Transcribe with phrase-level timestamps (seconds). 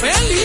[0.00, 0.37] Well,